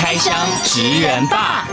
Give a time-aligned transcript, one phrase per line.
[0.00, 1.66] 开箱职人吧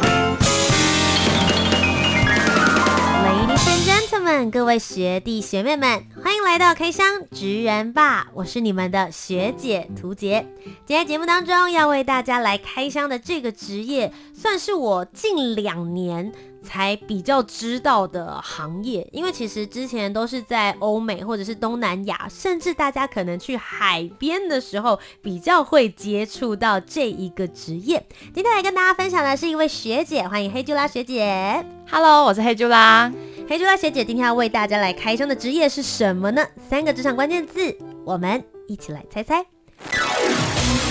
[3.24, 6.04] ！Ladies and gentlemen，各位学弟学妹们，
[6.46, 8.28] 来到开箱职人吧！
[8.34, 10.46] 我是你们的学姐涂洁。
[10.86, 16.32] 今天节目当中要为大家来开箱的这个职业，算是我近两年
[16.64, 28.06] 才比较知道的行业，因为其实之前都是在欧美或者是东南亚，甚至大家可能去海边的时候比较会接触到这一个职业。
[28.34, 31.66] 今天来跟大家分享的是一位学姐，欢迎黑朱拉学姐。
[31.90, 33.12] Hello，我是黑朱拉。
[33.48, 36.44] 黑猪大学姐今天要为大家来开箱的职业是什么呢？
[36.68, 39.46] 三个职场关键字，我们一起来猜猜。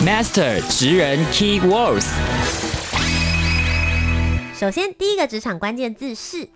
[0.07, 2.07] Master 职人 Key Words。
[4.55, 6.49] 首先，第一个职场关键字是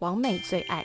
[0.00, 0.84] 王美最爱。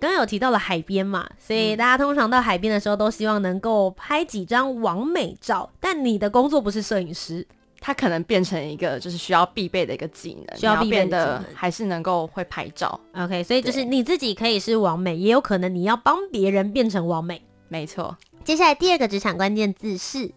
[0.00, 5.70] 刚刚有提到了海边嘛，所以大家通常到海边的时候都希望能够拍几张完美照。
[5.78, 7.46] 但你的工作不是摄影师，
[7.86, 12.98] 它可能变成一个就是需要必备的一个技能，需要必备的还是能够会拍照。
[13.14, 17.42] OK，所以就是你自己可以是完美，也有可能你要帮别人变成完美。
[17.68, 18.16] 没错。
[18.42, 20.32] 接下来第二个职场关键字是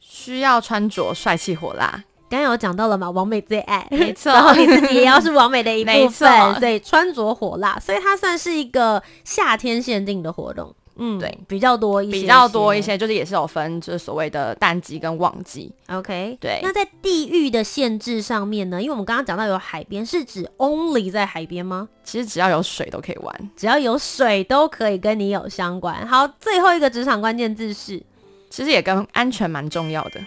[0.00, 2.04] 需要穿着帅气火辣。
[2.28, 16.60] 刚刚有讲到了嘛，完美最爱， 没错，然后你自己也要是完美的一部分， 没错，对，穿着火辣，所以它算是一个夏天限定的活动，嗯，对，比较多一些，比较多一些，就是也是有分，就是所谓的淡季跟旺季，OK，对。
[16.62, 18.80] 那在地域的限制上面呢？
[18.80, 21.88] 因为我们刚刚讲到有海边，是指 only 在海边吗？
[22.02, 26.06] 其实只要有水都可以玩，只要有水都可以跟你有相关。
[26.06, 28.02] 好，最后一个职场关键字是，
[28.48, 30.20] 其实也跟安全蛮重要的。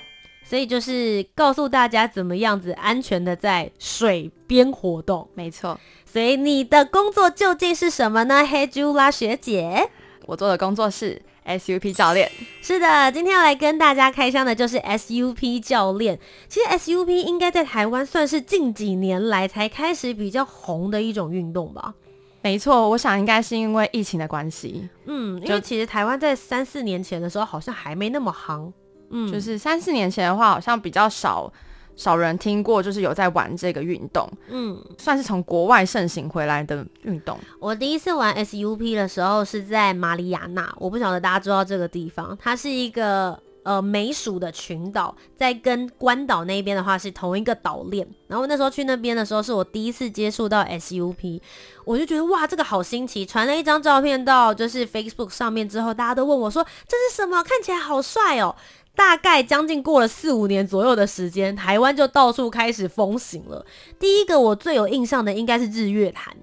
[0.44, 5.80] 所以就是告诉大家怎么样子安全的在水边活动，没错。
[6.12, 8.44] 所以你的工作究竟是什么呢？
[8.44, 9.92] 黑朱拉学姐，
[10.30, 12.32] 我做的工作是 SUP 教练。
[12.62, 16.20] 是的，今天要来跟大家开箱的就是 SUP 教练。
[16.48, 21.96] 其实 SUP 应该在台湾算是近几年来才开始比较红的一种运动吧？
[22.44, 24.88] 没错，我想应该是因为疫情的关系。
[25.06, 28.72] 嗯，因为其实台湾在三四年前的时候好像还没那么夯。
[29.10, 31.52] 嗯，就是三四年前的话，好像比较少
[32.00, 34.26] 少人听过，就是有在玩这个运动。
[34.48, 37.38] 嗯，算是从国外盛行回来的运动。
[37.60, 48.08] 我第一次玩 SUP 的时候是在马里亚纳，我不晓得大家知道这个地方，它是一个呃美属的群岛，在跟关岛那边的话是同一个岛链。
[48.28, 51.42] 然后那时候去那边的时候，是我第一次接触到 SUP，
[51.84, 53.26] 我就觉得哇，这个好新奇。
[53.26, 57.44] 传了一张照片到就是 Facebook 上面之后，大家都问我说，这是什么？
[57.44, 58.56] 看起来好帅哦。
[59.00, 63.66] 大概将近过了四五年左右的时间，台湾就到处开始风行了。
[63.98, 66.36] 第一个我最有印象的应该是日月潭，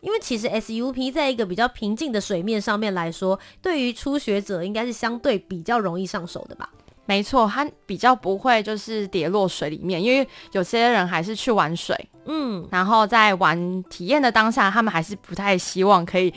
[0.00, 6.68] 因为其实 SUP 在一个比较平静的水面上面来说，对于初学者应该是相对比较容易上手的吧？
[7.06, 11.96] 没错，它比较不会就是跌落水里面，因为有些人还是去玩水，
[12.26, 16.34] 嗯，然后在玩体验的当下，他们还是不太希望可以。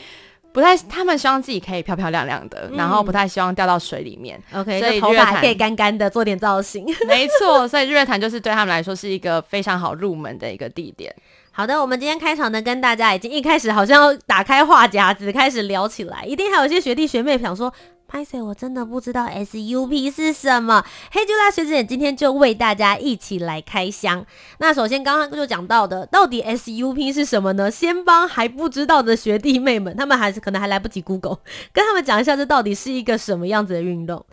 [0.55, 4.41] 不太，他们希望自己可以漂漂亮亮的，嗯、然后不太希望掉到水里面。
[4.53, 6.85] OK，所以头发可以干干的，做点造型。
[7.09, 11.13] 没错，所以日月潭就是对他们来说是一个非常好入门的一个地点。
[11.51, 17.73] 好的，我们今天开场呢，跟大家已经一开始好像要打开话匣子开始聊起来，一定还有一些学弟学妹想说。
[18.07, 20.85] 拍谢，我真的不知道 SUP 是什么。
[21.11, 24.25] 黑朱拉学姐今天就为大家一起来开箱。
[24.59, 27.69] 那首先刚刚就讲到的，到底 SUP 是什么呢？
[27.69, 31.39] 先帮还不知道的学弟妹们，他们还是可能还来不及 Google，
[31.73, 34.23] 跟他们讲一下这到底是一个什么样子的运动。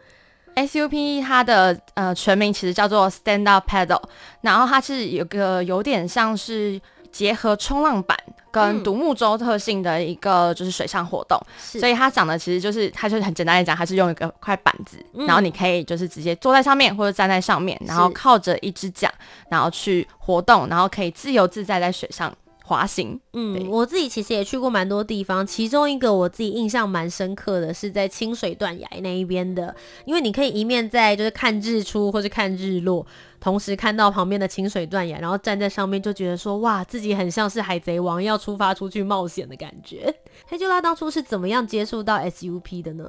[0.54, 4.02] SUP 它的呃全名其实叫做 Stand Up Paddle，
[4.42, 6.78] 然后它是有个有点像是
[7.10, 8.16] 结合冲浪板。
[8.52, 11.40] 跟独木舟特性的一个就是水上活动，
[11.74, 19.10] 嗯、所以它讲的其实就是，它就是很简单来讲，它是用一个块板子，嗯、然后你可以就是直接坐在上面或者站在上面，然后靠着一只桨，
[19.48, 22.32] 然后去活动，然后可以自由自在在水上
[22.72, 23.20] 滑行。
[23.34, 29.74] 嗯，我自己其实也去过蛮多地方，其中一个我自己印象蛮深刻的是在清水断崖那一边的，
[30.06, 33.06] 因为你可以一面在就是看日出或是看日落。
[33.38, 40.14] 同时看到旁边的清水断崖，然后站在上面就觉得说，哇，自己很像是海贼王要出发出去冒险的感觉。
[40.46, 43.04] 黑就拉当初是怎么样接触到 SUP 的呢？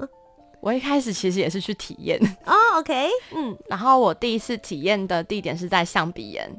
[0.60, 6.50] 我一开始其实也是去体验哦，OK，嗯，然后我第一次体验的地点是在象鼻岩。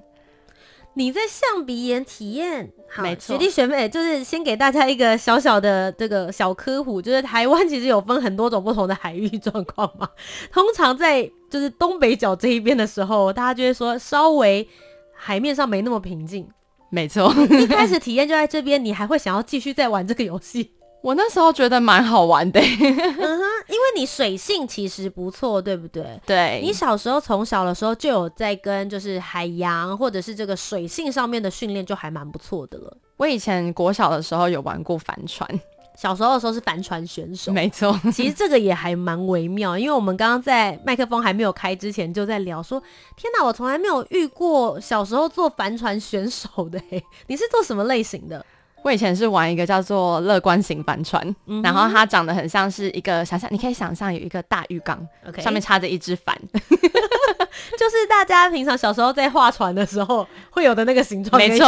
[0.97, 10.09] 你在象鼻岩体验，好，没错学弟学妹，就是先给大家一个小小的这个小科普，就是台湾其实有分很多种不同的海域状况嘛。
[10.53, 14.67] 通常在就是东北角这一边的时候，大家就会说稍微
[15.13, 16.49] 海面上没那么平静。
[16.91, 20.71] 没错， 一开始体验就在这边，你还会想要继续再玩这个游戏。
[21.05, 26.19] 我那时候觉得蛮好玩的， 嗯哼，因为你水性其实不错，对不对？
[26.25, 32.97] 对，你小时候从小的时候就有在跟就是海洋或者是这个水性上面的训练，就还蛮不错的了。
[33.19, 35.47] 我以前国小的时候有玩过帆船，
[35.95, 37.95] 小时候的时候是帆船选手，没错。
[38.11, 42.83] 其实这个也还蛮微妙，因为我们刚刚在麦克风还没有开之前就在聊说，
[43.15, 46.81] 天哪，我从来没有遇过小时候做帆船选手的，
[47.27, 48.43] 你是做什么类型的？
[48.85, 55.09] 我以前是玩一个叫做乐观型帆船，嗯、然后它长得很像是一个想象，你可以想象有一个大浴缸.
[55.39, 61.67] 上面插着一只帆， 就是大家平常小时候在划船的时候会有的那个形状，没错，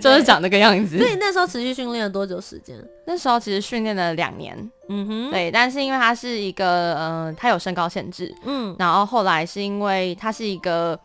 [0.00, 0.96] 就是长那个样子。
[0.96, 2.74] 所以那时候持续训练了多久时间？
[3.06, 4.56] 那时候其实训练了两年，
[4.88, 5.50] 嗯哼，对。
[5.50, 10.98] 但是因为它是一个，嗯、呃，它有身高限制，嗯，然后后来是因为它是一个。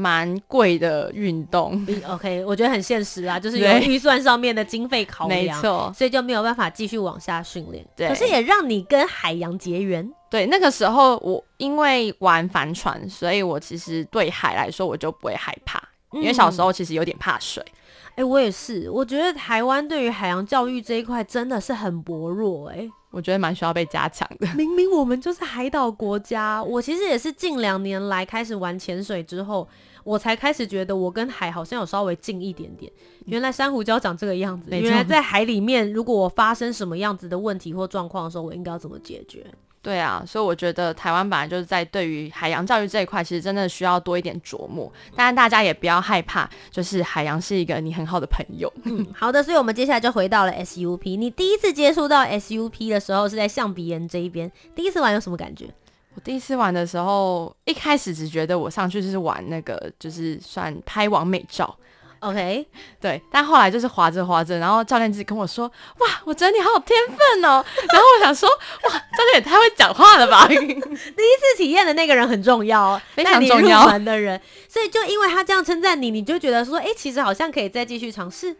[0.00, 7.86] 蛮贵的运动，OK，我觉得很现实啊， 就是有预算上面的经费考量，没错，所以就没有办法继续往下训练。
[7.94, 10.10] 对，可是也让你跟海洋结缘。
[10.30, 15.78] 对，那个时候我因为玩帆船，所以我其实对海来说我就不会害怕，
[16.12, 17.62] 嗯、因为小时候其实有点怕水。
[18.10, 22.90] 哎、欸，我也是，我觉得台湾对于海洋教育这一块真的是很薄弱、欸，哎。
[23.12, 24.46] 我觉得蛮需要被加强的。
[24.54, 29.66] 明明我们就是海岛国家，我其实也是近两年来开始玩潜水之后，
[30.04, 32.90] 我才开始觉得我跟海好像有稍微近一点点。
[33.26, 39.46] 原来珊瑚礁长这个样子，原来在海里面，如果我发生什么样子的问题或状况的时候，我应该要怎么解决？
[39.82, 44.92] 对啊，所以我觉得台湾本来就是在对于海洋教育这一块，其实真的需要多一点琢磨。
[45.16, 48.70] 当然，大家也不要害怕，就是海洋是一个你很好的朋友。
[48.84, 51.16] 嗯，好的，所以我们接下来就回到了 SUP。
[51.16, 55.72] 你第一次接触到 SUP 的时候是在象鼻岩这一边，第一次玩有什么感觉？
[56.14, 61.76] 我第一次玩的时候，一开始只觉得我上去就是玩那个，就是算拍完美照。
[62.18, 62.66] OK，
[63.00, 65.66] 对，但后来就是滑着滑着，然后教练自己跟我说
[66.00, 68.46] ：“哇，我觉得你好有天分哦。”然后我想说
[68.84, 70.46] ：“哇，教练也太会讲话了吧！
[70.50, 78.54] ”第一次体验的那个人很重要，非常重要的人，所以就因为他这样称赞你，你就觉得说：“哎、欸，其实好像可以再继续尝试。”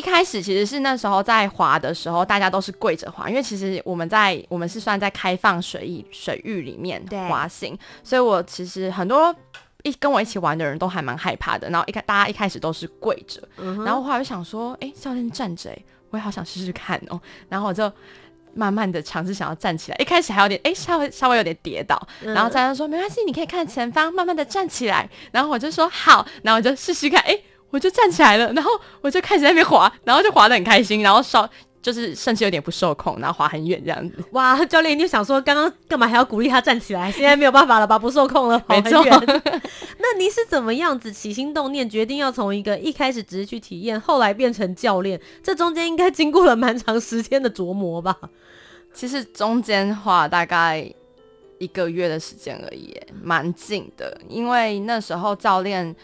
[0.00, 9.34] 一开始其实是那时候在滑的时候，大家都是跪着滑，因为其实我们在我们是算在开放水域水域里面滑行，所以我其实很多。
[9.82, 15.78] 一跟我一起玩的人都还蛮害怕的，然后一开大家一开始都是跪着，嗯，然后后来就想说，哎、欸，教练站着，哎，
[16.10, 17.18] 我也好想试试看哦，
[17.48, 17.90] 然后我就
[18.52, 28.70] 慢慢的尝试想要站起来，一开始还有点，哎、欸，稍微稍微有点跌倒，嗯、然后教练说没关系，你可以看前方，慢慢的站起来，然后我就说好，然后我就试试看，哎、欸，我就站起来了，然后
[29.00, 31.48] 我就开始在那边滑，然后就滑得很开心，然后稍。
[31.82, 34.22] 就是甚至有点不受控，然后滑很远这样子。
[34.32, 37.10] 哇，教练，你就想说，刚刚干嘛还要鼓励他站起来？
[37.10, 37.98] 现在没有办法了吧？
[37.98, 39.18] 不受控了， 跑很远。
[39.96, 45.18] 那你是怎么样子起心动念，决定要从一个一开始只是去体验，后来变成教练？
[45.42, 48.14] 这中间应该经过了蛮长时间的琢磨吧？
[48.92, 50.86] 其实中间花大概
[51.56, 54.20] 一个月的时间而已，蛮近的。
[54.28, 55.96] 因为那时候教练，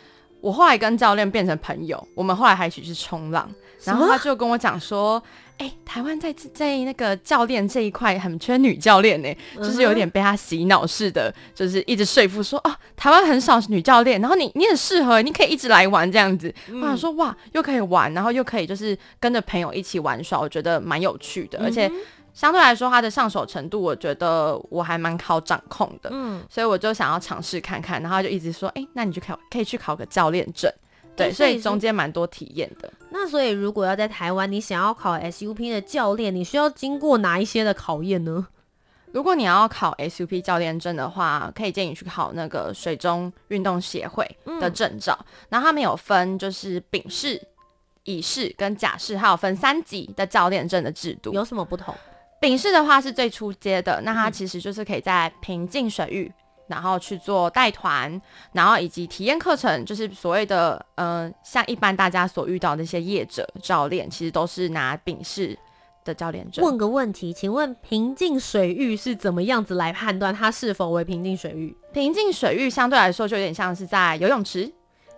[0.46, 3.50] 我后来跟教练变成朋友，我们后来还一起去冲浪，
[3.82, 5.20] 然后他就跟我讲说。
[5.58, 16.54] 哎、欸，台湾在在那个教练这一块很缺女教练呢，就是有点被他洗脑似的，就是一直说服说哦，台湾很少女教练，然后你你很适合，你可以一直来玩这样子。
[16.74, 21.90] 我想说哇，又可以玩，然后又可以就是跟着朋友一起玩耍，我觉得蛮有趣的，而且
[22.36, 30.70] 相对来说它的上手程度，我觉得我还蛮好掌控的，嗯，所以我就想要尝试看看，然后就一直说，哎、欸，那你就考可以去考个教练证。
[31.16, 32.92] 对，所以中间蛮多体验的。
[33.08, 38.46] 那所以如果要在台湾，你想要考 SUP 的教练，你需要经过哪一些的考验呢？
[39.12, 44.28] 如果你要考 SUP 教练证的话，可以建议你去考那个水中运动协会
[44.60, 45.18] 的证照。
[45.20, 47.40] 嗯、然后他们有分就是丙式、
[48.04, 51.32] 乙式跟甲式，还有分三级的教练证的制度。
[51.32, 51.94] 有什么不同？
[52.40, 56.32] 丙式的话是最初阶的，那它其实就是可以在平静水域。
[56.68, 65.56] 然后去做带团，然后以及体验课程，就是所谓的，嗯、呃，像一般大家所遇到的那些业者教练，其实都是拿丙式
[66.04, 66.64] 的教练证。
[66.64, 71.72] 问个问题，请问平静水域是怎么样子来判断它是否为平静水域？
[71.92, 74.68] 平静水域相对来说就有点像是在游泳池，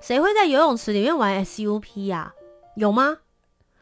[0.02, 2.34] 谁会在游泳池里面玩 SUP 呀、啊？
[2.76, 3.16] 有吗？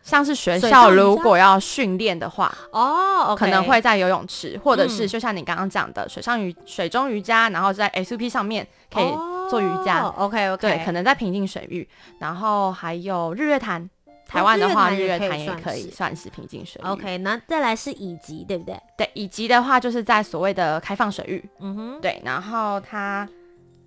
[0.07, 9.09] 像是学校如果要训练的话，哦，okay、可能会在游泳池，或者是就像你刚刚讲的水上瑜、水中瑜伽，然后在 SUP 上面可以
[9.51, 10.07] 做瑜伽。
[10.17, 11.87] OK OK，对，可能在平静水域，
[12.21, 13.91] 然后还有日月潭。
[14.29, 16.87] 台湾的话，日月潭也可以算是平静水域。
[16.89, 18.77] OK，那再来是乙级，对不对？
[18.99, 21.49] 对，乙级的话就是在所谓的开放水域。
[21.61, 23.29] 嗯哼，对，然后它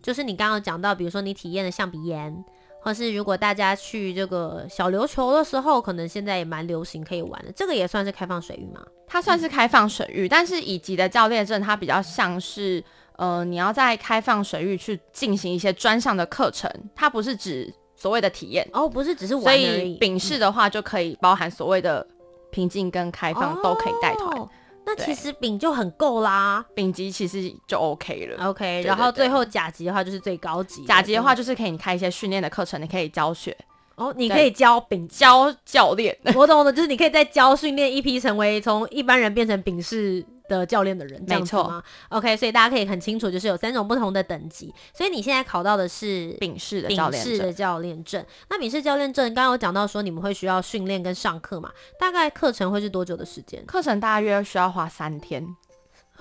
[0.02, 2.34] 就是你刚刚讲到，比如说你体验的象鼻岩，
[2.82, 8.82] 或是如果大家去这个小琉球的时候，可能现在也蛮流行可以玩的，这个也算是开放水域吗？
[9.08, 12.84] 它算是开放水域，嗯、但是乙级的教练证它比较像是，
[13.18, 17.74] 呃，你要在开放水域去进行一些专项的课程，它不是指。
[18.02, 19.44] 所谓的体验哦，不是只是玩。
[19.44, 22.08] 所以丙式的话就可以包含所谓的
[22.50, 24.40] 平静跟开放都可以带团。
[24.40, 24.50] 哦，
[24.98, 28.48] 那其实丙就很够啦，丙级其实就 OK 了。
[28.48, 30.84] OK，对对对，然后最后甲级的话就是最高级。
[30.86, 33.56] 甲级的话就是可以开一些训练的课程，你可以教学。
[33.96, 40.26] 哦，你可以教丙教教练，我懂的，就是你可以再教训练一批成为从一般人变成丙式
[40.58, 41.84] 的教练的人，没错。
[42.10, 44.74] OK，所以大家可以很清楚，就是有三种不同的等级。
[44.94, 47.54] 所以你现在考到的是丙式的教练证。
[47.54, 48.26] 教练证。
[48.50, 51.72] 那丙式教练证，刚刚有讲到说你们会需要训练跟上课嘛？
[52.00, 53.64] 大概课程会是多久的时间？
[53.66, 55.56] 课程大约需要花三天。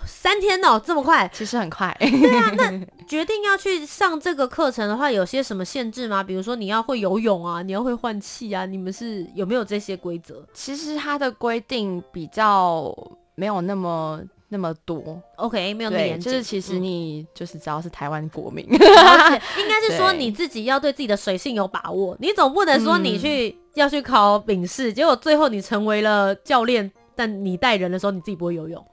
[0.06, 1.28] 三天哦，这么快？
[1.34, 1.92] 其实很快。
[1.98, 2.70] 对啊，那
[3.08, 6.22] 决定要去上这个课程的话，有些什么限制吗？
[6.22, 10.46] 比如说你要会游泳啊，你要会换气啊，你们是有没有这些规则？
[10.54, 12.94] 其实它的规定比较。
[13.38, 16.32] 没有那么那么多，OK，没有那么严谨。
[16.32, 22.16] 就是其实你就是只要是台湾国民， 应该是说你自己要对自己的水性有把握。
[22.18, 28.84] 你总不能说你去、嗯、要去考丙试，结果最后你成为了教练，但你带人的时候你自己不会游泳，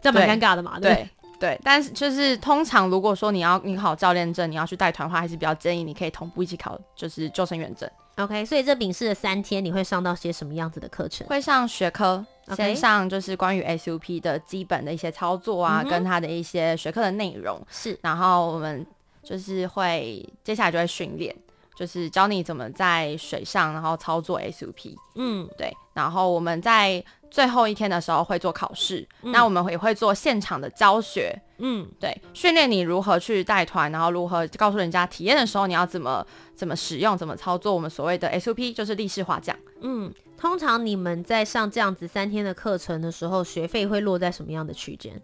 [0.00, 0.94] 这蛮尴尬的嘛，对
[1.40, 1.60] 对，对？
[1.64, 7.90] 但是就是通常如果说你要你考教练证，你要去带团的话，还是比较建议你可以同步一起考，就是救生员证。
[8.18, 11.26] OK，所以这丙试的三天你会上到些什么样子的课程？
[11.26, 12.24] 会上学科。
[12.54, 17.60] 先上就是关于 SUP 的基本的一些操作啊，嗯、跟它的一些学科的内容。
[17.68, 18.86] 是，然后我们
[19.22, 21.34] 就是会接下来就会训练，
[21.74, 36.24] 就是教你怎么在水上然后操作 SUP，嗯，对，然后我们在最后一天的时候会做考试，嗯、那我们也会做现场的教学，嗯，对，训练你如何去带团，然后如何告诉人家体验的时候你要怎么
[36.54, 40.14] 怎么使用，怎么操作我们所谓的 SUP，就是立式滑桨，嗯。
[40.38, 45.20] 通常你们在上这样子三天的课程的时候，学费会落在什么样的区间？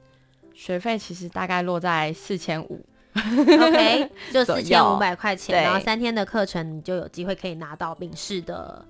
[0.54, 8.84] 学费其实大概落在四千五，OK， 就四千五百块钱，然后三天的课程你就有机会可以拿到丙式的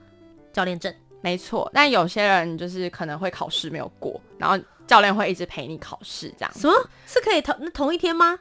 [0.52, 0.92] 教练证。
[1.20, 6.52] 没错，但有些人就是可能会考试没有过，然后教练会一直陪你考试，这样。
[6.54, 6.74] 什么？
[7.06, 8.38] 是可以同那同一天吗？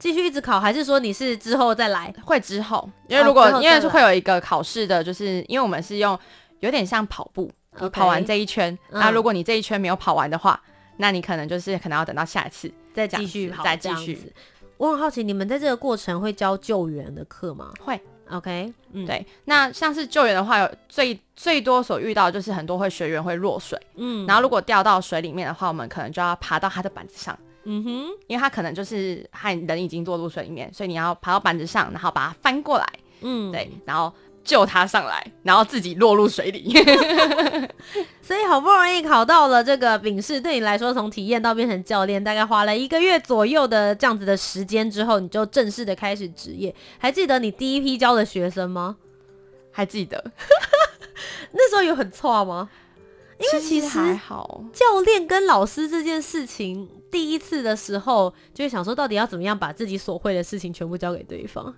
[0.00, 2.12] 继续一直考，还是说你是之后再来？
[2.24, 6.18] 会之后，因为如果、哦、因为是会有一个考试的，就是因为我们是用。
[6.60, 7.50] 有点像跑步
[7.92, 10.60] 跑完这一圈，那、嗯、如果你这一圈没有跑完的话，
[10.96, 14.32] 那你可能就是可能要等到下一次再继续跑，再继续。
[14.76, 17.72] 我很好奇，你们在这个过程会教救援的课吗？
[17.80, 19.24] 会，OK，嗯，对。
[19.44, 27.90] 那像是救援的话，有最最多所遇到就是很多会学员会落水，嗯，然后如果掉到水里面的话，我们可能就要爬到他的板子上，嗯哼，
[28.26, 32.86] 因为他可能就是他人已经落入水里面，所以你要爬到板子上，然后把它翻过来，
[33.22, 34.12] 嗯，对，然后。
[34.44, 36.72] 救他上来，然后自己落入水里，
[38.20, 46.74] 所以好不容易考到了这个丙试，对你来说从体验到变成教练，大概花了一个月左右的这样子的时间之后，你就正式的开始职业。
[46.98, 48.96] 还记得你第一批教的学生吗？
[49.72, 50.22] 还记得，
[51.52, 52.68] 那时候有很错吗？
[53.38, 61.74] 因为其实还好，教练跟老师这件事情，第一次的时候就会想说，到底要怎么样把自己所会的事情全部交给对方。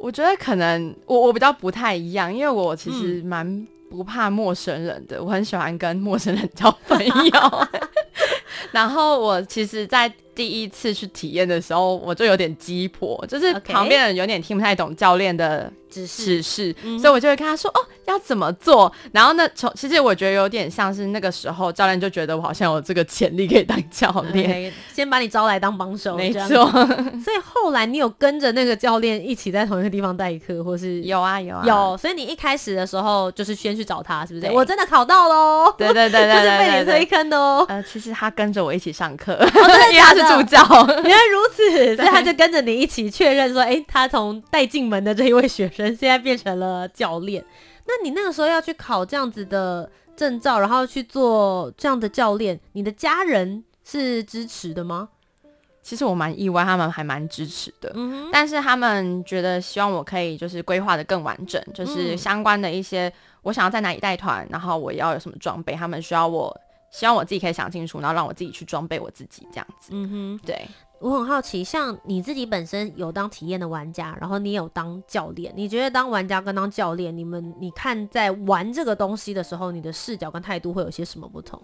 [0.00, 7.68] 我觉得可能我我比较不太一样，因为我其实蛮不怕陌生人的，嗯、我很喜欢跟陌生人交朋友。
[8.72, 26.16] 然后我其实，在第一次去体验的时候，我就有点鸡婆，就是旁边人有点听不太懂教练的指示，所以我就会跟他说：“哦，要怎么做？”然后呢，从其实我觉得有点像是那个时候，教练就觉得我好像有这个潜力可以当教练，okay, 先把你招来当帮手。
[26.16, 26.46] 没错，
[27.24, 31.96] 所以后来你有跟着那个教练一起在同一个地方代课，或是有啊有啊有。
[31.96, 34.52] 所以你一开始的时候就是先去找他，是不是？
[34.52, 35.74] 我真的考到喽！
[35.76, 37.66] 对对对对， 就是被你推坑的哦。
[37.68, 39.32] 呃，其实他跟着我一起上课，
[39.92, 40.62] 因为他是助教。
[41.02, 47.44] 原来如此，所以他就跟着你一起确认说：“哎、欸，他从带进门的这一位学生，现在变成了教练。
[47.86, 55.08] 那你那个时候要去考这样子的证照，然后去做这样的教练，你的家人是支持的吗？”
[55.82, 57.90] 其实我蛮意外，他们还蛮支持的。
[57.94, 63.12] 嗯，但是他们觉得希望我可以就是规划的更完整，就是相关的一些
[63.42, 66.54] 我想要在哪里带团，然后我要有什么装备，他们需要我。
[66.90, 69.90] 希望我自己可以想清楚，然后让我自己去装备我自己这样子。
[69.92, 70.66] 嗯哼，对。
[70.98, 81.58] 我很好奇，像你自己本身有当体验的玩家，然后你有当教练，你觉得当玩家跟当教练，你们你看在玩这个东西的时候，你的视角跟态度会有些什么不同？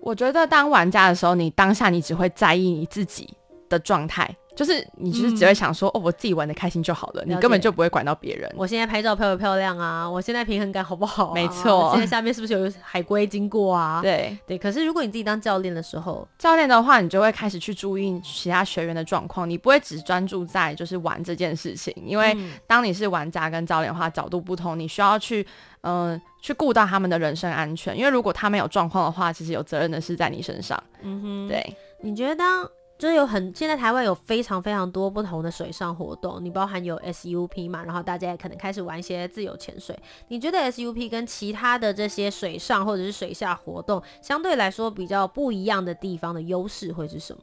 [0.00, 3.32] 我觉得当玩家的时候，你当下你只会在意你自己
[3.70, 4.36] 的状态。
[4.56, 8.50] 就是你就是只会想说，嗯、哦，我自己玩的开心就好了，了你根本就不会管到别人。
[8.56, 10.08] 我现在拍照漂不漂亮啊？
[10.08, 11.34] 我现在平衡感好不好、啊？
[11.34, 11.90] 没错。
[11.92, 14.00] 现在下面是不是有海龟经过啊？
[14.02, 14.56] 对对。
[14.56, 22.34] 可是如果你自己当教练的时候，教练的话，你就会开始去注意其他学员的状况，你不会只专注在就是玩这件事情，因为
[22.66, 25.46] 当你是玩家跟教练的话，角度不同，你需要去
[25.82, 30.82] 嗯、呃、去顾到他们的人身安全，因为如果他们有状况的话，其实有责任的是在你身上。
[31.02, 31.76] 嗯哼，对。
[32.00, 32.66] 你觉得当？
[32.98, 39.94] 就是有很，现在台湾有非常非常多不同的水上活动，你包含有 SUP 嘛，然后大家也可能开始玩一些自由潜水。
[40.28, 47.42] 你觉得 SUP 跟其他的这些水上或者是水下活动相对来说比较不一样的地方的优势会是什么？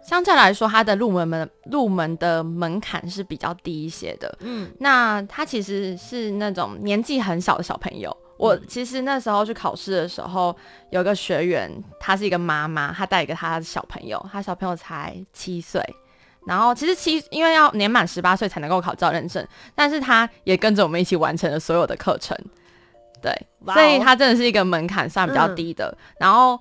[0.00, 4.38] 相对来说，它的入门门入门的门槛是比较低一些的。
[4.40, 8.16] 嗯，那它其实是那种年纪很小的小朋友。
[8.38, 10.56] 我其实那时候去考试的时候，
[10.90, 15.82] 有个学员，她是一个妈妈，她带一个她的小朋友，她小朋友才七岁，
[16.46, 22.36] 然后其实七因为要年满十八岁才能够考教练证，但是她也跟着我们一起完成了所有的课程，
[23.20, 23.30] 对
[23.64, 23.74] ，wow.
[23.74, 25.88] 所以她真的是一个门槛算比较低的。
[25.88, 26.58] 嗯、然后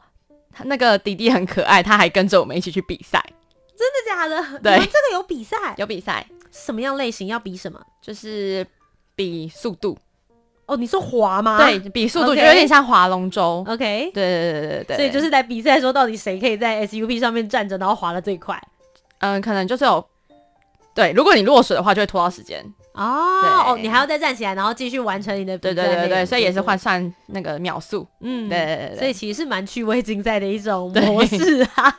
[0.63, 3.23] 那个弟弟很可爱，他还跟着我们一起去比赛，
[3.77, 4.59] 真的假的？
[4.59, 7.27] 对，这个有比赛，有比赛，什么样类型？
[7.27, 7.79] 要比什么？
[8.01, 8.65] 就是
[9.15, 9.95] 比速度。
[10.67, 11.57] 哦，你说滑吗？
[11.57, 13.65] 对，比速度就有点像划龙舟。
[13.67, 18.61] OK，对对对对对，所以就是在比赛的时候到底谁可以在 SUP 上面站着，然后滑的最快。
[19.19, 20.05] 嗯，可能就是有，
[20.93, 22.63] 对，如果你落水的话，就会拖到时间。
[22.93, 23.03] 哦
[23.67, 25.73] 哦，你还要再站起来，然后继续完成你的比赛。
[25.73, 28.05] 对对对对，所以也是换算那个秒数。
[28.21, 31.97] 嗯，对对对对，所以其实是蛮趣味竞赛的一种模式啊。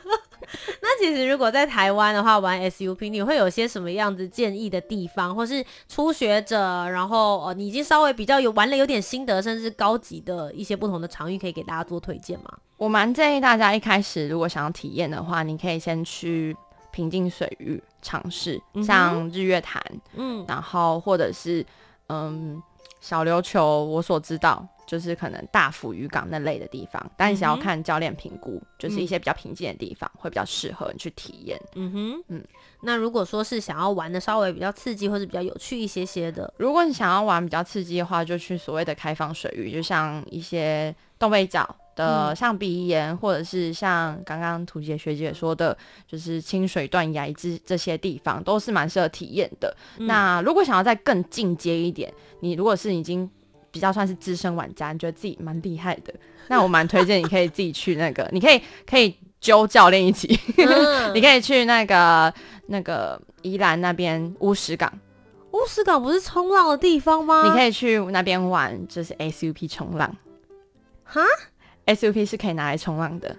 [1.01, 12.45] 那其实如果在台湾的话，玩 SUP，你会有些什么样子建议的地方，或是初学者，然后呃，你已经稍微比较有玩了有点心得，甚至高级的一些不同的场域，可以给大家做推荐吗？
[12.77, 16.55] 我蛮建议大家一开始如果想要体验的话，你可以先去
[16.91, 19.81] 平静水域尝试，像日月潭，
[20.15, 21.65] 嗯，然后或者是
[22.07, 22.61] 嗯
[22.99, 24.65] 小琉球，我所知道。
[24.89, 31.61] 就是可能大福渔港那类的地方，但你想要看教练评估、嗯，就是一些比较平静的地方，会比较适合你去体验。
[31.75, 32.43] 嗯哼，嗯。
[32.81, 50.07] 那如果说是想要玩的稍微比较刺激或者比较有趣一些些的，如果你想要玩比较刺激的话，就去所谓的开放水域，就像一些东北角的，像鼻岩、嗯，或者是像刚刚图杰学姐说的，就是清水断崖这这些地方，都是蛮适合体验的、嗯。
[50.07, 53.29] 那如果想要再更进阶一点，你如果是已经
[53.79, 56.13] 比较算是资深玩家，你觉得自己蛮厉害的，
[56.49, 62.33] 那我蛮推荐你可以自己去那个， 你可以可以揪教练一起，嗯、 你可以去那个
[62.67, 64.91] 那个宜兰那边乌石港。
[65.51, 67.43] 乌石港不是冲浪的地方吗？
[67.45, 70.13] 你可以去那边玩，就是 SUP 冲浪。
[71.05, 71.21] 哈
[71.85, 73.33] ，SUP 是可以拿来冲浪的，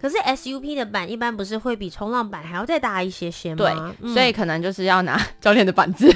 [0.00, 3.56] 可是 SUP 的板一般不是会比冲浪板还要再大一些些吗？
[3.56, 6.12] 对、嗯，所以可能就是要拿 教练的板子。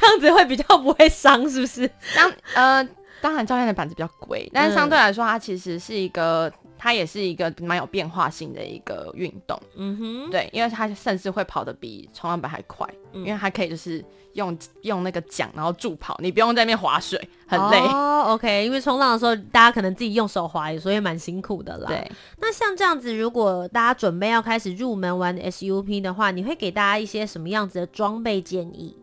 [0.00, 1.88] 这样子会比较不会伤，是不是？
[2.16, 2.88] 当呃，
[3.20, 9.60] 当然教练的板子比较贵，但是相对来说，它其实是一个，它也是一个蛮有变化性的一个运动。
[9.76, 17.78] 嗯哼，对，因为它甚至会跑得比冲浪板还快，嗯，因为它可以就是用用那个桨然后助跑，你不用在那边划水，很累。
[17.78, 21.88] 哦，OK，因为冲浪的时候大家可能自己用手划，所以蛮辛苦的啦。
[21.88, 28.96] 对，那像这样子，如果大家准备要开始入门玩 SUP 的话，你会给大家一些什么样子的装备建议？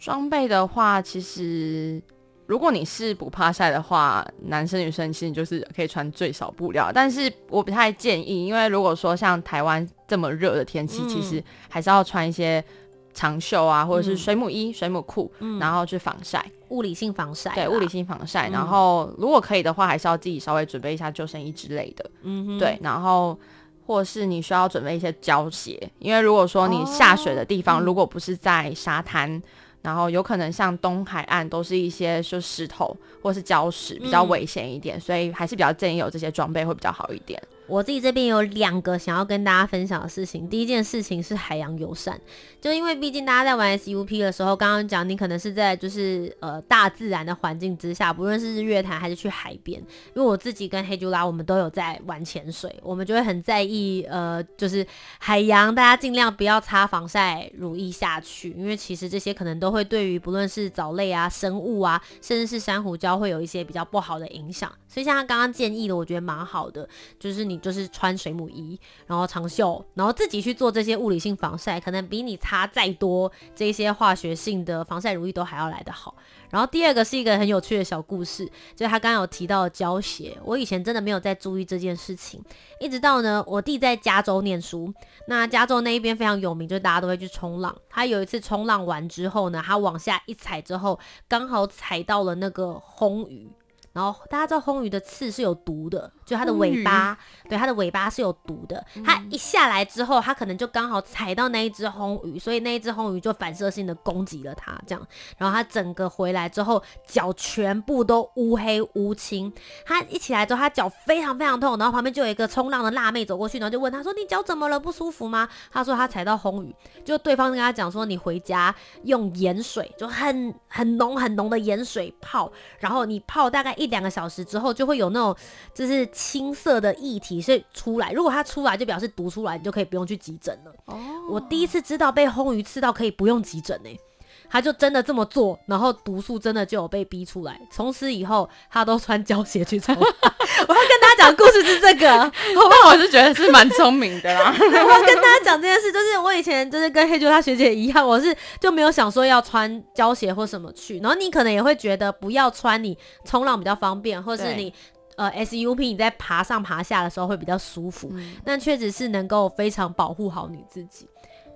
[0.00, 2.00] 装备的话，其实
[2.46, 6.90] 如果你是不怕晒的话，男生女生其实就是可以穿最少布料。
[6.94, 12.64] 但是我不太建议，因为如果说像台湾这么热的天气，嗯，其实还是要穿一些
[13.12, 15.30] 长袖啊，或者是水母衣、嗯、水母裤，
[15.60, 17.52] 然后去防晒，物理性防晒。
[17.54, 18.52] 对，物理性防晒，嗯。
[18.52, 22.10] 然后如果可以的话，还是要自己稍微准备一下救生衣之类的。
[22.22, 23.38] 嗯哼，对，然后
[23.84, 29.42] 或是你需要准备一些胶鞋，因为如果说你下水的地方，哦，如果不是在沙滩。
[29.88, 37.42] 然后有可能像东海岸都是一些就石头或是礁石，比较危险一点，嗯，所以还是比较建议有这些装备会比较好一点。
[37.68, 40.48] 我自己这边有两个想要跟大家分享的事情。
[40.48, 42.18] 第一件事情是海洋友善，
[42.60, 49.78] 就因为毕竟大家在玩 SUP 的时候，刚刚讲你可能是在就是呃大自然的环境之下，不论是日月潭还是去海边。
[49.78, 54.86] 因为我自己跟黑猪拉我们都有在玩潜水，我们就会很在意呃就是
[55.18, 64.72] 海洋，大家尽量不要擦防晒乳液下去，因为其实这些可能都会对于不论是藻类啊、生物啊，甚至是珊瑚礁会有一些比较不好的影响。
[64.88, 66.88] 所以像他刚刚建议的，我觉得蛮好的，
[67.20, 67.57] 就是你。
[67.58, 76.14] 就是穿水母衣，然后长袖，然后自己去做这些物理性防晒，可能比你擦再多这些化学性的防晒乳液都还要来得好。
[76.50, 82.42] 然后第二个是一个很有趣的小故事，就是他刚刚有提到胶鞋，我以前真的没有在注意这件事情，
[82.80, 84.92] 一直到呢我弟在加州念书，
[85.26, 87.76] 那加州那一边非常有名，就是大家都会去冲浪。
[87.90, 93.50] 他有一次冲浪完之后呢，他往下一踩之后，刚好踩到了那个红鱼。
[93.98, 98.86] 然后大家知道红鱼的刺是有毒的，就它的尾巴，对，它的尾巴是有毒的。
[99.04, 105.04] 它一下来之后，它可能就刚好踩到那一只红鱼，所以那一只红鱼就反射性的攻击了它，这样。
[105.36, 109.52] 然后它整个回来之后，脚全部都乌黑乌青。
[109.84, 111.76] 它一起来之后，它脚非常非常痛。
[111.76, 114.78] 然后旁边就有一个冲浪的辣妹走过去，然后就问他说：“你脚怎么了？
[114.78, 116.72] 不舒服吗？”他说他踩到红鱼，
[117.04, 125.36] 就对方跟他讲说：“你回家用盐水，就很很浓很浓的盐水泡，然后你泡大概一。”两个小时之后就会有那种
[125.74, 130.72] 就是青色的液体是出来，如果它出来就表示毒出来，你就可以不用去急诊了。
[130.86, 130.98] 哦，
[131.30, 134.00] 我第一次知道被红鱼刺到可以不用急诊呢、欸。
[134.50, 137.60] 他就真的这么做，然后毒素真的就有被逼出来。
[137.70, 139.94] 从此以后，他都穿胶鞋去冲。
[139.98, 144.54] 我要跟大家讲故事是这个， 好不好我是觉得是蛮聪明的啦。
[144.58, 150.98] 我要跟大家讲这件事，就是我以前就是跟黑啾他学姐一样，我是就没有想说要穿胶鞋或什么去。
[150.98, 154.72] 然后你可能也会觉得不要穿，你冲浪比较方便，或是你
[155.16, 158.10] 呃 SUP 你在爬上爬下的时候会比较舒服。
[158.12, 161.08] 嗯、但确实是能够非常保护好你自己。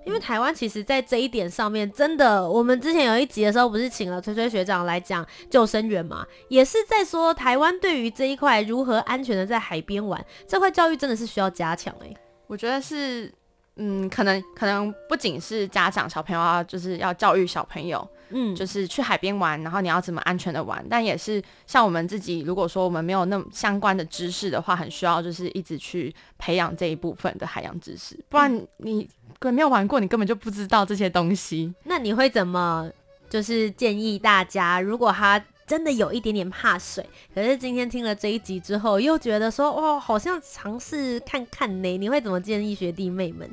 [0.05, 12.17] 因为台湾其实，在这一点上面，真的，我们之前有一集的时候，不是请了崔崔学长来讲救生员嘛，也是在说台湾对于这一块如何安全的在海边玩这块教育，真的是需要加强哎、欸。
[12.47, 13.33] 我觉得是，
[13.77, 29.09] 嗯，可能可能不仅是家长小朋友啊，就是要教育小朋友，嗯，就是去海边玩，然后你要怎么安全的玩，但也是像我们自己，如果说我们没有那么相关的知识的话，很需要就是一直去培养这一部分的海洋知识，不然你。
[29.51, 31.73] 没有玩过，你根本就不知道这些东西。
[31.83, 32.89] 那你会怎么
[33.29, 34.79] 就是建议大家？
[34.79, 41.97] 如果他真的有一点点怕水，可是今天听了这一集之后，又觉得说哇，好像尝试看看呢？
[41.97, 43.49] 你会怎么建议学弟妹们？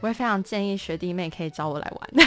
[0.00, 2.26] 我会非常建议学弟妹可以找我来玩。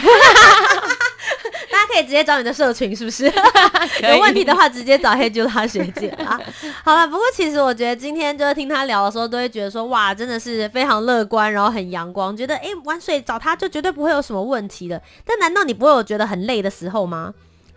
[1.92, 3.24] 可以直接找你的社群，是不是？
[4.08, 6.40] 有问题的话，直接找黑啾他学姐啊。
[6.84, 15.00] 好了，不过其实我觉得今天就是听他聊的时候，都会觉得说，哇，真的是非常乐观，然后很阳光，觉得哎、欸，玩水找他就绝对不会有什么问题的。
[15.24, 17.34] 但难道你不会有觉得很累的时候吗？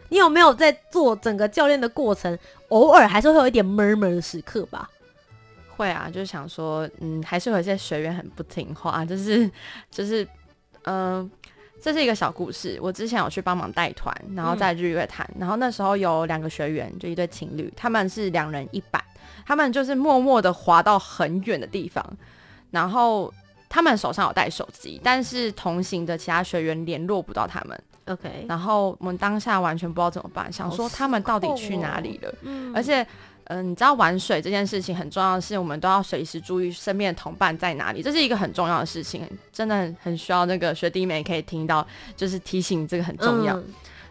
[0.10, 2.38] 你有没有在做整个教练的过程，
[2.70, 4.90] 偶尔还是会有一点 murmur 的时刻吧？
[5.76, 9.50] 会啊，就是想说，嗯，还是有一些学员很不听话，就是
[9.90, 10.24] 就是，
[10.84, 11.30] 嗯、呃。
[11.84, 12.80] 这是一个小故事。
[12.82, 19.04] 我之前有去帮忙带团，然后在日月潭，嗯、然后那时候有两个学员，就一对情侣，他们是两人一板，
[19.46, 22.02] 他们就是默默的滑到很远的地方，
[22.72, 23.34] 然后
[23.68, 27.78] 他们手上有带手机，但是同行的其他学员联络不到他们。
[28.06, 33.06] OK，然后我们当下完全不知道怎么办，想说他们到底去哪里了，嗯、而且。
[33.46, 43.58] 嗯、呃，你知道玩水这件事情很重要的是，我们都要随时注意身边的同伴在哪里，这是一个很重要的事情，真的很很需要那个学弟妹可以听到，就是提醒这个很重要。
[43.58, 43.66] 嗯、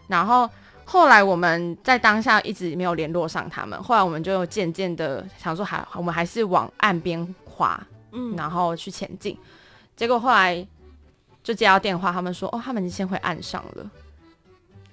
[0.07, 0.49] 然后
[0.85, 9.37] 后来我们在当下一直没有联络上他们，后来我们就渐渐的想说，还我们还是往岸边滑，嗯，然后去前进。
[9.95, 10.65] 结果后来
[11.43, 13.89] 就接到电话，他们说，哦，他们已经先回岸上了。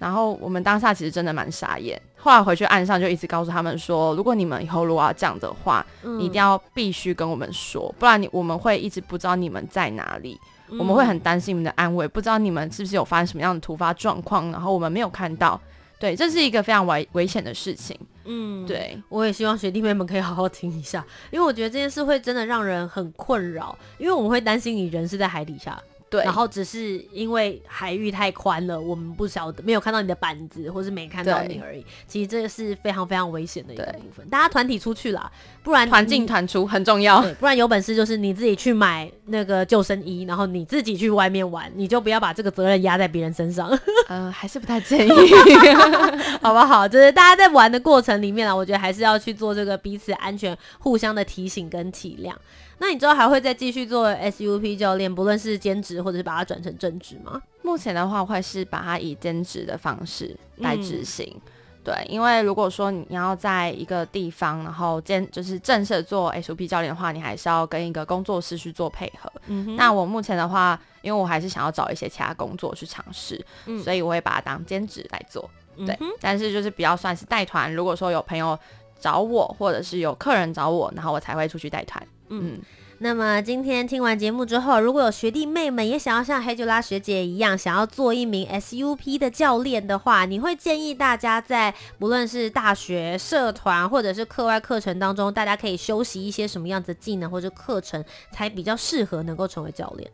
[0.01, 15.61] 然后我们当下其实真的蛮傻眼，后来回去岸上就一直告诉他们说，如果你们以后如果要这样的话，嗯、你一定要必须跟我们说，不然你我们会一直不知道你们在哪里，嗯、我们会很担心你们的安危，不知道你们是不是有发生什么样的突发状况，然后我们没有看到，
[15.99, 17.95] 对，这是一个非常危危险的事情。
[18.25, 25.79] 嗯，对，我也希望学弟妹们可以好好听一下，因为我觉得这件事会真的让人很困扰，因为我们会担心你人是在海底下。
[26.11, 31.87] 对，然后只是因为海域太宽了，我们不晓得没有看到你的板子，或是没看到你而已。
[32.09, 34.29] 其实这个是非常非常危险的一个部分。
[34.29, 35.31] 大家团体出去啦，
[35.63, 37.23] 不然团进团出很重要。
[37.39, 43.71] 不然有本事就是你自己去买那个救生衣，然后你自己去外面玩，你就不要把这个责任压在别人身上。
[44.09, 45.11] 呃，还是不太建议，
[46.43, 46.89] 好不好？
[46.89, 52.35] 就是大家在玩的过程里面啊，我觉得还是要去做这个彼此安全、互相的提醒跟体谅。
[52.83, 57.41] 那你之后还会再继续做 SUP 教练，不论是兼职或者是把它转成正职吗？
[57.63, 61.27] 目前的话，会是把它以兼职的方式来执行。
[61.35, 61.41] 嗯、
[61.85, 69.31] 对，因为如果说你要在一个地方，然后兼就是正式做 SOP 教练的话，你还是要跟一个工作室去做配合。
[69.47, 69.77] 嗯。
[69.77, 75.49] 那我目前的话，因为我还是想要找一些其他工作去尝试，嗯、所以我会把它当兼职来做。
[75.77, 77.73] 对，嗯、但是就是比较算是带团。
[77.73, 78.59] 如果说有朋友
[78.99, 82.07] 找我，或者是有客人找我，然后我才会出去带团。
[82.29, 82.59] 嗯。
[83.03, 100.11] 那么今天听完节目之后，如果有学弟妹们也想要像黑吉拉学姐一样，想要做一名 SUP 的教练的话，你会建议大家在不论是大学社团或者是课外课程当中，大家可以修习一些什么样子的技能或者课程，才比较适合能够成为教练？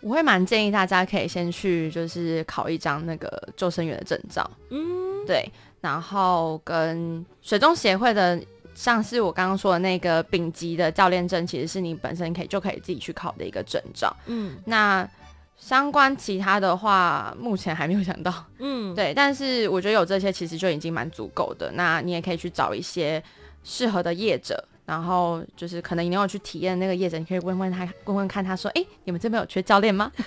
[0.00, 5.48] 我会蛮建议大家可以先去就是考一张那个救生员的证照，嗯，对，
[5.80, 8.42] 然后跟水中协会的。
[8.76, 14.14] 像是我刚刚说的那个丙级的教练证，其实是你本身可以就可以自己去考的一个证照。
[14.26, 15.08] 嗯，那
[15.56, 18.32] 相关其他的话，目前还没有想到。
[18.58, 21.72] 嗯，对，但是我觉得有这些其实就已经蛮足够的。
[21.72, 23.20] 那你也可以去找一些
[23.64, 30.12] 适合的业者，然后就是可能你有去体验那个业者，你可以问问他，问问看他说，哎、欸，你们这边有缺教练吗？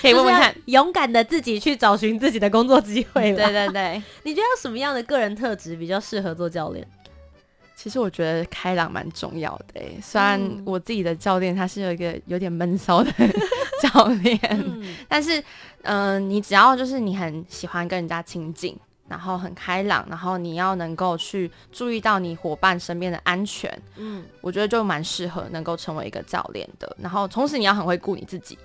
[0.00, 3.34] 可以问问看，勇敢的自己去找寻自己的工作机会。
[3.34, 6.86] 对对对， 你觉得什么样的个人特质比较适合做教练？
[7.76, 13.12] 其实我觉得开朗蛮重要的，虽然我自己的教练他是有一个有点闷骚的
[13.82, 15.38] 教练，嗯、但是，
[15.82, 18.74] 嗯、呃，你只要就是你很喜欢跟人家亲近，
[19.08, 26.96] 然后很开朗，然后你要能够去注意到你伙伴身边的安全，嗯，我觉得就蛮适合能够成为一个教练的。
[26.98, 28.56] 然后同时你要很会顾你自己，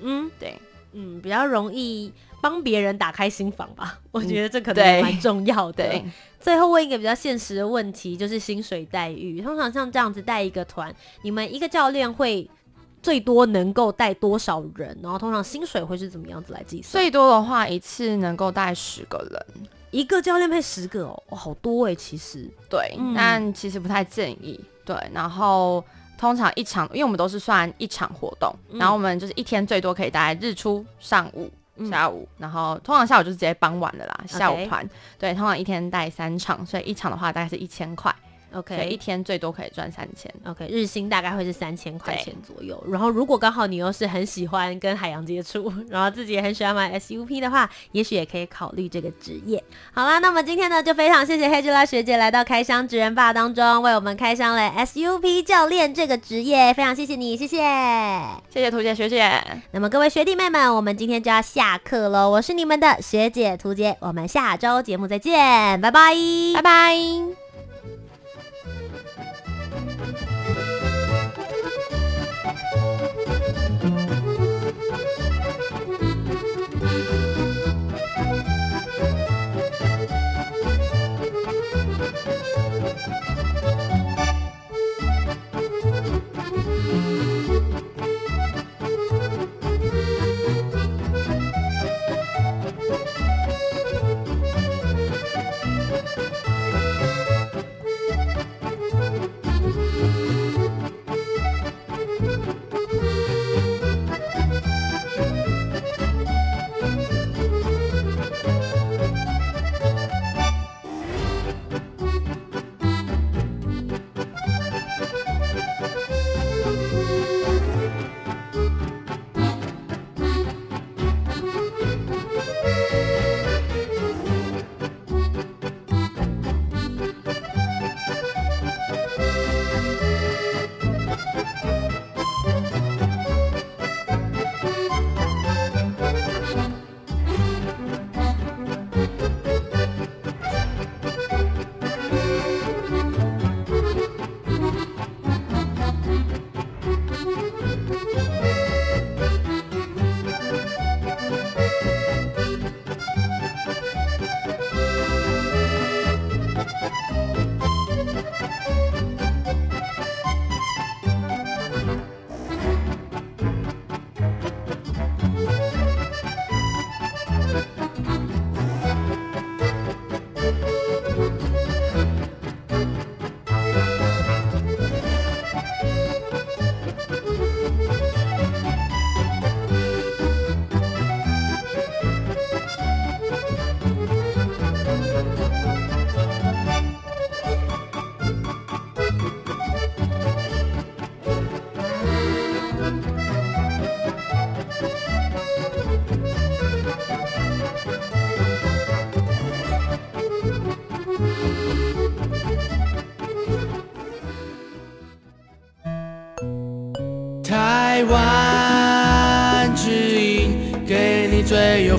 [0.00, 0.56] 嗯，对，
[0.92, 2.12] 嗯，比较容易。
[2.42, 5.88] 帮别人打开心房吧， 我觉得这可能蛮重要的。
[5.88, 6.04] 对，
[6.40, 9.40] 最后问一个比较现实的问题，就是薪水待遇。
[9.40, 12.50] 通常像这样子带一个团，你们一个教练会
[13.00, 14.98] 最多能够带多少人？
[15.00, 17.00] 然后通常薪水会是怎么样子来计算？
[17.00, 24.58] 最多的话，一次能够带十个人，一个教练配十个哦，哦好多哎，其实对，嗯、但其实不太建议。
[24.84, 25.84] 对，然后
[26.22, 31.50] 通常一场，因为我们都是算一场活动，嗯、然后我们就是一天最多可以带日出上午。
[31.90, 34.24] 下午，然后通常下午就是直接傍晚的啦。
[34.28, 38.14] 下午团，对，通常一天带三场，所以一场的话大概是一千块。
[38.54, 40.32] OK，一天最多可以赚三千。
[40.44, 42.82] OK，日薪大概会是三千块钱左右。
[42.90, 49.62] 然后如果刚好你又是很喜欢跟海洋接触，然后自己也很喜欢买 SUP 的话，也许也可以考虑这个职业。
[49.92, 57.58] 好啦，那么今天呢，就非常谢谢黑吉拉学姐来到开箱职人吧当中，为我们开箱了 SUP 教练这个职业，非常谢谢你，谢谢，
[58.48, 59.42] 谢谢图姐学姐。
[59.70, 62.30] 那么各位学弟妹们，我们今天就要下课喽。
[62.30, 66.14] 我是你们的学姐图姐，我们下周节目再见，拜拜，
[66.54, 67.41] 拜拜。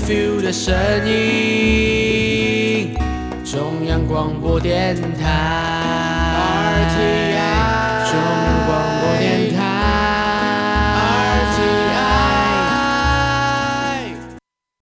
[0.06, 0.76] Feel 的声
[1.08, 2.94] 音，
[3.46, 4.98] 中央广播电。